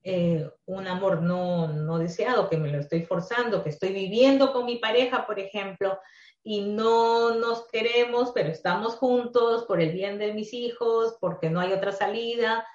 [0.03, 4.67] eh, un amor no, no deseado, que me lo estoy forzando, que estoy viviendo con
[4.67, 5.99] mi pareja, por ejemplo,
[6.43, 11.61] y no nos queremos, pero estamos juntos por el bien de mis hijos, porque no
[11.61, 12.67] hay otra salida,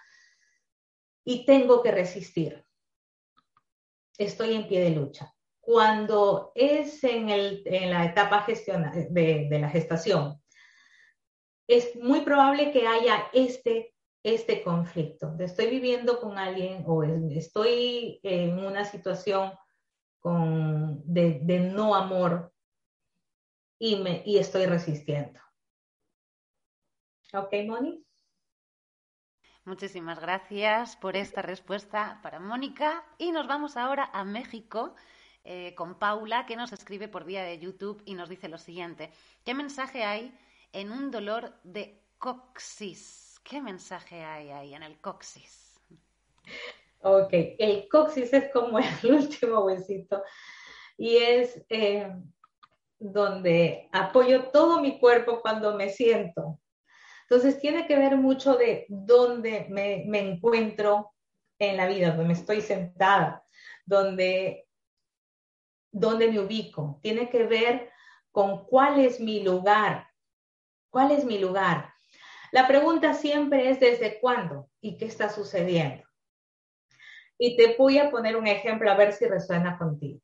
[1.26, 2.66] y tengo que resistir.
[4.18, 5.36] Estoy en pie de lucha.
[5.60, 10.42] Cuando es en, el, en la etapa de, de la gestación,
[11.68, 15.36] es muy probable que haya este este conflicto.
[15.38, 19.54] Estoy viviendo con alguien o estoy en una situación
[20.20, 22.52] con, de, no amor
[23.78, 25.40] y, me, y estoy resistiendo.
[27.36, 28.04] ¿Ok, Moni?
[29.66, 33.04] Muchísimas gracias por esta respuesta para Mónica.
[33.18, 34.94] Y nos vamos ahora a México
[35.44, 39.10] eh, con Paula, que nos escribe por vía de YouTube y nos dice lo siguiente.
[39.44, 40.38] ¿Qué mensaje hay
[40.72, 43.42] en un dolor de coxis?
[43.44, 45.82] ¿Qué mensaje hay ahí en el coxis?
[47.02, 50.22] Ok, el coxis es como el último huesito
[50.96, 52.14] y es eh,
[53.00, 56.60] donde apoyo todo mi cuerpo cuando me siento.
[57.30, 61.14] Entonces tiene que ver mucho de dónde me, encuentro
[61.58, 63.44] en la vida, donde me estoy sentada,
[63.86, 64.68] donde,
[65.92, 67.00] donde me ubico.
[67.02, 67.92] Tiene que ver
[68.32, 70.08] con cuál es mi lugar,
[70.92, 71.94] cuál es mi lugar.
[72.52, 76.04] La pregunta siempre es ¿desde cuándo y qué está sucediendo?
[77.40, 80.22] Y te voy a poner un ejemplo a ver si resuena contigo.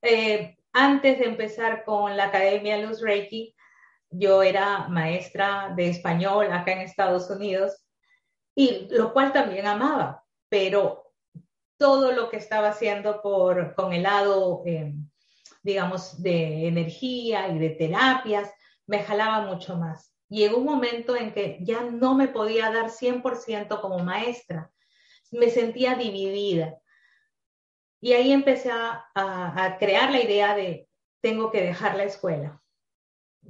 [0.00, 3.54] Eh, antes de empezar con la Academia Luz Reiki,
[4.10, 7.84] yo era maestra de español acá en Estados Unidos,
[8.54, 11.12] y lo cual también amaba, pero
[11.76, 14.94] todo lo que estaba haciendo por, con el lado, eh,
[15.62, 18.50] digamos, de energía y de terapias,
[18.86, 23.80] me jalaba mucho más llegó un momento en que ya no me podía dar 100%
[23.80, 24.70] como maestra.
[25.30, 26.78] Me sentía dividida.
[28.00, 30.88] Y ahí empecé a, crear la idea de,
[31.20, 32.62] tengo que dejar la escuela.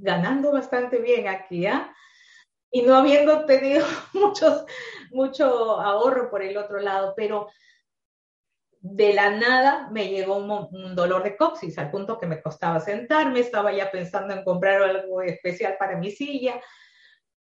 [0.01, 1.93] Ganando bastante bien aquí, ¿ah?
[2.71, 4.65] Y no habiendo tenido muchos,
[5.11, 7.47] mucho ahorro por el otro lado, pero
[8.81, 13.41] de la nada me llegó un, dolor de coxis, al punto que me costaba sentarme,
[13.41, 16.61] estaba ya pensando en comprar algo especial para mi silla,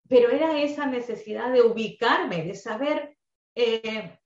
[0.10, 3.16] pero era esa necesidad de ubicarme, de saber
[3.54, 4.18] eh,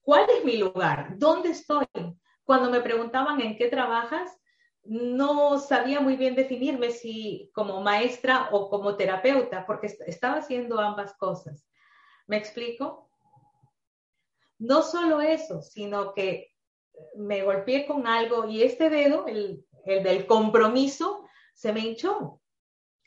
[0.00, 1.84] cuál es mi lugar, dónde estoy.
[2.44, 4.38] Cuando me preguntaban en qué trabajas,
[4.88, 11.14] no sabía muy bien definirme si como maestra o como terapeuta, porque estaba haciendo ambas
[11.14, 11.66] cosas.
[12.26, 13.10] ¿Me explico?
[14.58, 16.54] No solo eso, sino que
[17.16, 22.40] me golpeé con algo y este dedo, el, del compromiso, se me hinchó.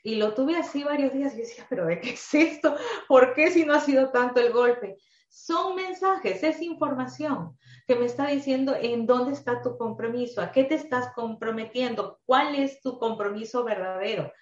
[0.02, 2.76] Y lo tuve así varios días y decía, pero ¿de qué es esto?
[3.08, 4.96] ¿Por qué si no ha sido tanto el golpe?
[5.30, 7.56] Son mensajes, es información
[7.86, 12.56] que me está diciendo en dónde está tu compromiso, a qué te estás comprometiendo, cuál
[12.56, 14.32] es tu compromiso verdadero.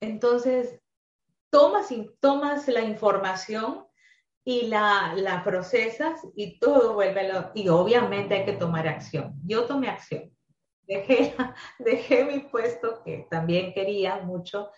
[0.00, 0.80] Entonces,
[1.50, 1.88] tomas,
[2.20, 3.84] tomas la información
[4.44, 9.34] y la, la procesas y todo vuelve a lo, y obviamente hay que tomar acción.
[9.44, 10.32] Yo tomé acción.
[10.86, 11.34] Dejé,
[11.80, 14.70] dejé mi puesto que también quería mucho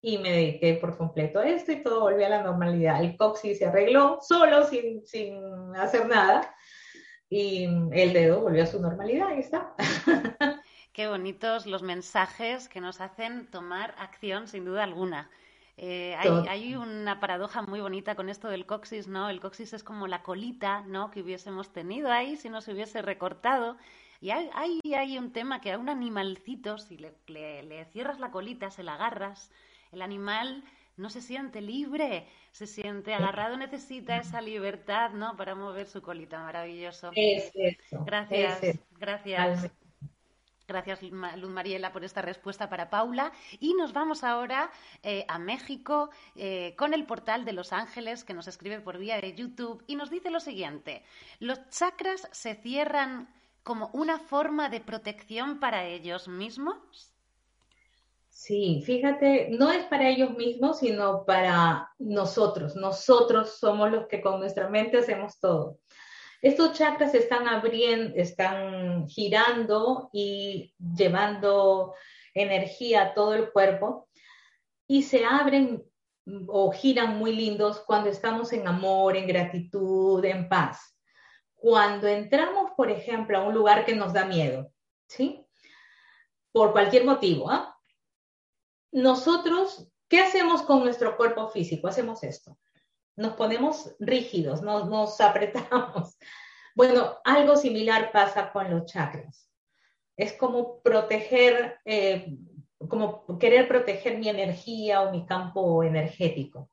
[0.00, 3.02] y me dediqué por completo a esto y todo volvió a la normalidad.
[3.02, 6.54] El coxis se arregló solo sin, sin hacer nada
[7.28, 9.74] y el dedo volvió a su normalidad, ahí está.
[10.92, 15.30] Qué bonitos los mensajes que nos hacen tomar acción, sin duda alguna.
[15.80, 19.30] Eh, hay, una paradoja muy bonita con esto del coxis, ¿no?
[19.30, 21.12] El coxis es como la colita, ¿no?
[21.12, 23.76] Que hubiésemos tenido ahí si no se hubiese recortado.
[24.20, 28.72] Y hay, hay, un tema que a un animalcito, si le, le, cierras la colita,
[28.72, 29.52] se la agarras,
[29.92, 30.64] el animal
[30.96, 35.36] no se siente libre, se siente agarrado, necesita esa libertad, ¿no?
[35.36, 37.12] Para mover su colita, maravilloso.
[37.14, 38.04] Es eso.
[38.04, 39.70] Gracias, gracias.
[40.68, 43.32] Gracias, Luz Mariela, por esta respuesta para Paula.
[43.58, 44.70] Y nos vamos ahora
[45.02, 49.18] eh, a México eh, con el portal de Los Ángeles, que nos escribe por vía
[49.18, 51.04] de YouTube y nos dice lo siguiente.
[51.38, 53.32] Los chakras se cierran
[53.62, 57.14] como una forma de protección para ellos mismos.
[58.48, 62.76] Sí, fíjate, no es para ellos mismos, sino para nosotros.
[62.76, 65.80] Nosotros somos los que con nuestra mente hacemos todo.
[66.40, 71.92] Estos chakras están abriendo, están girando y llevando
[72.32, 74.08] energía a todo el cuerpo
[74.86, 75.84] y se abren
[76.46, 80.98] o giran muy lindos cuando estamos en amor, en gratitud, en paz.
[81.54, 84.72] Cuando entramos, por ejemplo, a un lugar que nos da miedo,
[85.06, 85.44] ¿sí?
[86.50, 87.77] Por cualquier motivo, ¿ah?
[88.92, 91.88] Nosotros, ¿qué hacemos con nuestro cuerpo físico?
[91.88, 92.58] Hacemos esto
[93.18, 96.16] nos ponemos rígidos, nos, apretamos.
[96.74, 99.50] Bueno, algo similar pasa con los chakras.
[100.16, 102.38] Es como proteger, eh,
[102.88, 106.70] como querer proteger mi energía o mi campo energético.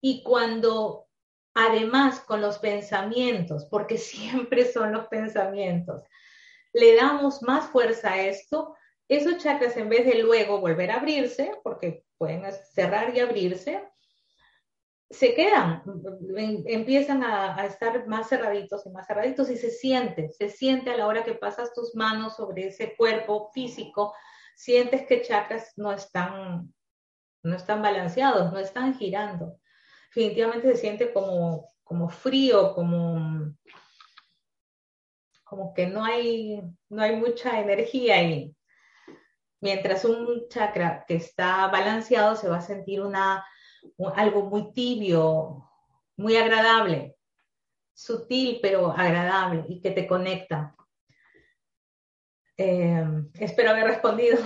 [0.00, 1.06] Y cuando
[1.54, 6.02] además con los pensamientos, porque siempre son los pensamientos,
[6.72, 8.74] le damos más fuerza a esto,
[9.08, 12.42] esos chakras en vez de luego volver a abrirse, porque pueden
[12.72, 13.82] cerrar y abrirse,
[15.10, 15.82] se quedan,
[16.66, 21.06] empiezan a, estar más cerraditos y más cerraditos y se siente, se siente a la
[21.06, 24.14] hora que pasas tus manos sobre ese cuerpo físico,
[24.54, 26.74] sientes que chakras no están,
[27.42, 29.58] no están balanceados, no están girando.
[30.14, 33.54] Definitivamente se siente como, como frío, como,
[35.44, 38.54] como que no hay, no hay mucha energía ahí.
[39.60, 43.44] Mientras un chakra que está balanceado se va a sentir una
[44.14, 45.68] algo muy tibio,
[46.16, 47.16] muy agradable,
[47.94, 50.74] sutil pero agradable y que te conecta.
[52.56, 53.04] Eh,
[53.34, 54.38] espero haber respondido.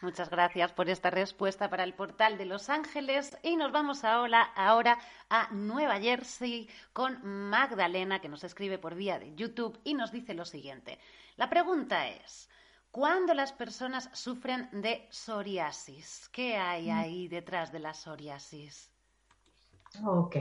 [0.00, 4.42] Muchas gracias por esta respuesta para el portal de Los Ángeles y nos vamos ahora,
[4.42, 4.96] ahora
[5.28, 10.34] a Nueva Jersey con Magdalena que nos escribe por vía de YouTube y nos dice
[10.34, 11.00] lo siguiente.
[11.36, 12.48] La pregunta es,
[12.90, 16.98] cuando las personas sufren de psoriasis, ¿qué hay mm.
[16.98, 18.90] ahí detrás de la psoriasis?
[20.04, 20.36] Ok.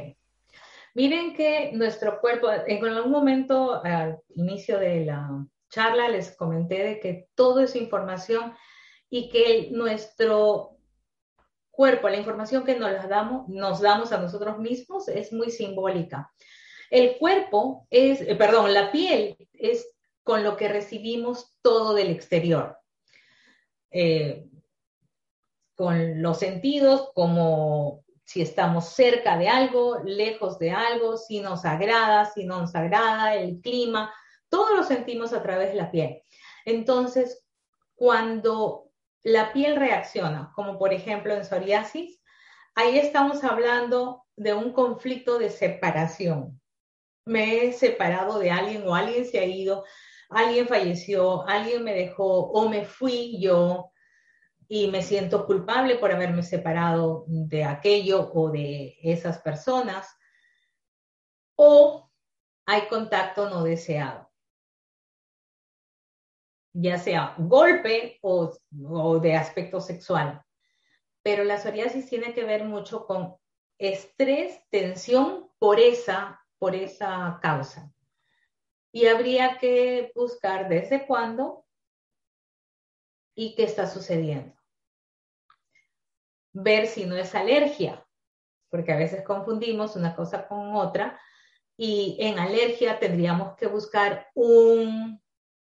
[0.94, 7.00] Miren que nuestro cuerpo, en algún momento al inicio de la charla les comenté de
[7.00, 8.56] que todo es información
[9.10, 10.78] y que nuestro
[11.70, 16.32] cuerpo, la información que nos damos, nos damos a nosotros mismos es muy simbólica.
[16.90, 19.88] El cuerpo es, eh, perdón, la piel es
[20.28, 22.78] con lo que recibimos todo del exterior.
[23.90, 24.46] Eh,
[25.74, 32.26] con los sentidos, como si estamos cerca de algo, lejos de algo, si nos agrada,
[32.26, 34.14] si no nos agrada, el clima,
[34.50, 36.22] todo lo sentimos a través de la piel.
[36.66, 37.46] Entonces,
[37.96, 38.92] cuando
[39.24, 42.22] la piel reacciona, como por ejemplo en psoriasis,
[42.76, 46.60] ahí estamos hablando de un conflicto de separación.
[47.24, 49.86] Me he separado de alguien o alguien se ha ido,
[50.30, 53.92] alguien falleció, alguien me dejó o me fui yo
[54.68, 60.14] y me siento culpable por haberme separado de aquello o de esas personas,
[61.56, 62.12] o
[62.66, 64.30] hay contacto no deseado,
[66.74, 68.52] ya sea golpe o,
[69.20, 70.44] de aspecto sexual.
[71.24, 73.38] Pero la psoriasis tiene que ver mucho con
[73.78, 77.92] estrés, tensión por esa, por esa causa
[78.92, 81.68] y habría que buscar desde cuándo
[83.40, 84.56] ¿Y qué está sucediendo?
[86.54, 88.04] Ver si no es alergia,
[88.72, 91.22] porque a veces confundimos una cosa con otra
[91.78, 95.22] y en alergia tendríamos que buscar un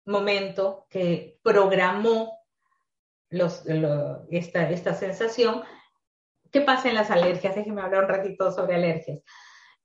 [0.05, 2.39] momento que programó
[3.29, 5.61] esta, esta sensación.
[6.49, 7.53] ¿Qué pasa en las alergias?
[7.53, 9.19] Déjenme hablar un ratito sobre alergias.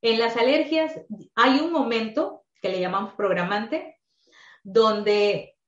[0.01, 1.01] En las alergias
[1.35, 4.01] hay un momento que le llamamos programante,
[4.63, 5.59] donde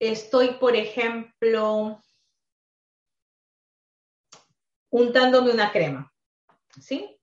[0.00, 2.02] estoy, por ejemplo,
[4.90, 6.12] untándome una crema,
[6.80, 7.16] ¿sí?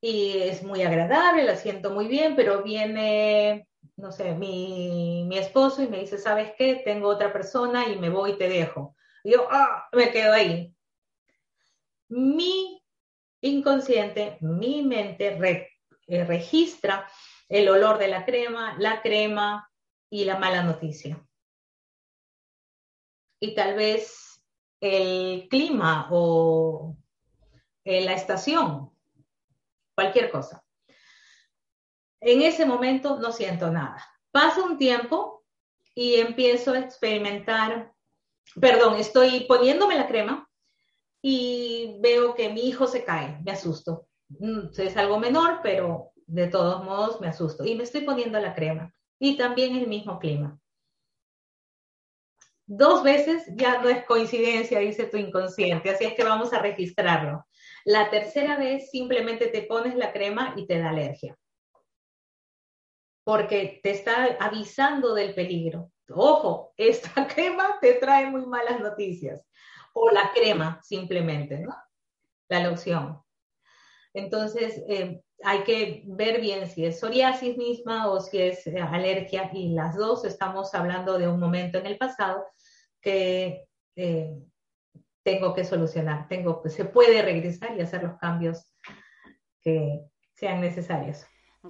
[0.00, 5.82] Y es muy agradable, la siento muy bien, pero viene, no sé, mi, mi esposo
[5.82, 6.82] y me dice, ¿sabes qué?
[6.84, 8.96] Tengo otra persona y me voy y te dejo.
[9.22, 10.74] Y yo, ah, me quedo ahí.
[12.08, 12.82] Mi
[13.42, 15.38] inconsciente, mi mente
[16.08, 17.06] eh, registra
[17.50, 19.70] el olor de la crema, la crema
[20.08, 21.22] y la mala noticia.
[23.40, 24.42] Y tal vez
[24.80, 26.96] el clima o
[27.84, 28.90] eh, la estación,
[29.94, 30.64] cualquier cosa.
[32.20, 34.04] En ese momento no siento nada.
[34.30, 35.44] Pasa un tiempo
[35.94, 37.92] y empiezo a experimentar,
[38.60, 40.48] perdón, estoy poniéndome la crema
[41.20, 44.06] y veo que mi hijo se cae, me asusto.
[44.28, 47.64] Mm, es algo menor, pero de todos modos me asusto.
[47.64, 48.94] Y me estoy poniendo la crema.
[49.18, 50.58] Y también el mismo clima.
[52.66, 57.44] Dos veces ya no es coincidencia, dice tu inconsciente, así es que vamos a registrarlo.
[57.84, 61.36] La tercera vez simplemente te pones la crema y te da alergia.
[63.24, 65.90] Porque te está avisando del peligro.
[66.10, 69.44] Ojo, esta crema te trae muy malas noticias.
[69.92, 71.74] O la crema, simplemente, ¿no?
[72.48, 73.20] La loción.
[74.14, 79.50] Entonces, eh, hay que ver bien si es psoriasis misma o si es eh, alergia
[79.52, 82.46] y las dos estamos hablando de un momento en el pasado
[83.00, 83.66] que
[83.96, 84.38] eh,
[85.22, 88.74] tengo que solucionar, tengo, se puede regresar y hacer los cambios
[89.60, 90.00] que
[90.34, 91.24] sean necesarios.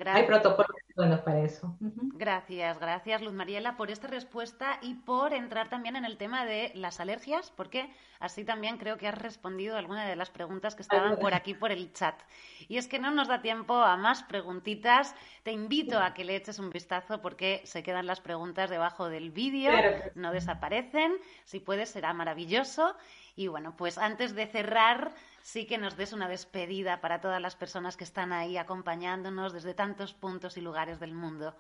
[0.07, 1.77] Hay protocolos buenos para eso.
[2.15, 6.73] Gracias, gracias Luz Mariela por esta respuesta y por entrar también en el tema de
[6.75, 11.19] las alergias, porque así también creo que has respondido alguna de las preguntas que estaban
[11.19, 12.21] por aquí por el chat.
[12.69, 15.15] Y es que no nos da tiempo a más preguntitas.
[15.43, 19.31] Te invito a que le eches un vistazo porque se quedan las preguntas debajo del
[19.31, 19.73] vídeo,
[20.15, 21.13] no desaparecen.
[21.45, 22.95] Si puedes, será maravilloso.
[23.37, 27.57] Y bueno, pues antes de cerrar, sí que nos des una despedida para todas las
[27.57, 31.55] personas que están ahí acompañándonos desde tantos puntos y lugares del mundo.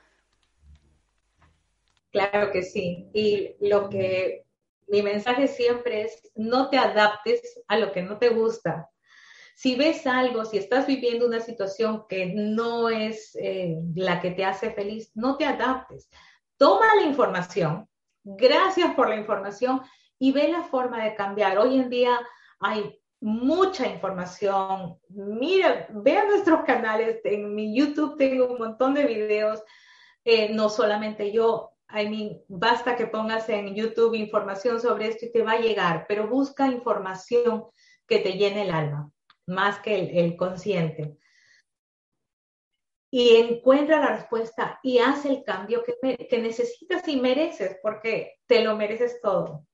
[2.10, 3.08] Claro que sí.
[3.14, 4.44] Y lo que
[4.88, 8.90] mi mensaje siempre es, no te adaptes a lo que no te gusta.
[9.54, 14.44] Si ves algo, si estás viviendo una situación que no es eh, la que te
[14.44, 16.08] hace feliz, no te adaptes.
[16.56, 17.88] Toma la información.
[18.24, 19.82] Gracias por la información
[20.20, 21.58] y ve la forma de cambiar.
[21.58, 22.20] Hoy en día
[22.60, 24.98] hay mucha información.
[25.08, 27.20] Mira, vean nuestros canales.
[27.24, 29.62] En mi YouTube tengo un montón de videos.
[30.24, 35.32] Eh, no solamente yo, I mean, basta que pongas en YouTube información sobre esto y
[35.32, 37.64] te va a llegar, pero busca información
[38.06, 39.10] que te llene el alma,
[39.46, 41.16] más que el, consciente.
[43.10, 48.62] Y encuentra la respuesta y haz el cambio que, que necesitas y mereces, porque te
[48.62, 49.64] lo mereces todo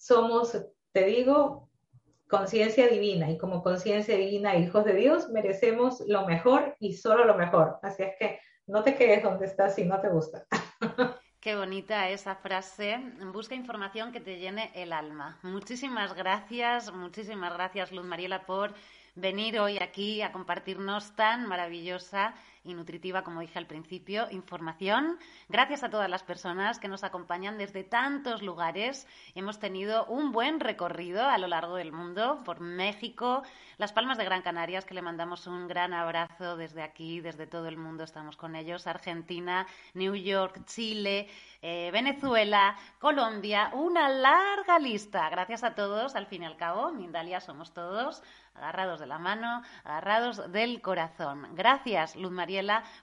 [0.00, 0.58] somos,
[0.92, 1.68] te digo,
[2.26, 7.34] conciencia divina y como conciencia divina, hijos de Dios, merecemos lo mejor y solo lo
[7.36, 7.78] mejor.
[7.82, 10.46] Así es que no te quedes donde estás si no te gusta.
[11.40, 12.98] Qué bonita esa frase.
[13.32, 15.38] Busca información que te llene el alma.
[15.42, 18.72] Muchísimas gracias, muchísimas gracias Luz Mariela por
[19.14, 22.34] venir hoy aquí a compartirnos tan maravillosa
[22.64, 25.18] y nutritiva, como dije al principio, información.
[25.48, 29.06] Gracias a todas las personas que nos acompañan desde tantos lugares.
[29.34, 33.42] Hemos tenido un buen recorrido a lo largo del mundo, por México,
[33.78, 37.66] las Palmas de Gran Canarias, que le mandamos un gran abrazo desde aquí, desde todo
[37.66, 41.28] el mundo estamos con ellos, Argentina, New York, Chile,
[41.62, 45.28] eh, Venezuela, Colombia, una larga lista.
[45.30, 48.22] Gracias a todos, al fin y al cabo, Mindalia somos todos
[48.54, 51.48] agarrados de la mano, agarrados del corazón.
[51.54, 52.32] Gracias, Luz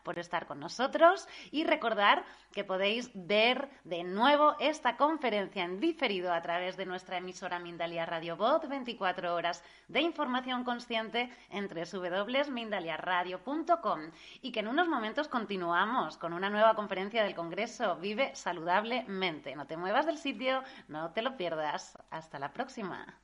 [0.03, 6.33] Por estar con nosotros y recordar que podéis ver de nuevo esta conferencia en diferido
[6.33, 14.01] a través de nuestra emisora Mindalia Radio Voz, 24 horas de información consciente entre www.mindaliaradio.com
[14.41, 19.55] y que en unos momentos continuamos con una nueva conferencia del Congreso Vive saludablemente.
[19.55, 21.97] No te muevas del sitio, no te lo pierdas.
[22.09, 23.17] Hasta la próxima.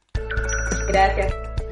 [0.87, 1.62] Gracias.